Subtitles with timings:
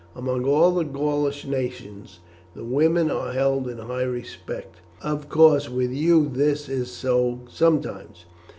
[0.15, 2.21] Among all the Gaulish nations
[2.55, 4.77] the women are held in high respect.
[5.03, 8.25] Of course with you this is so sometimes.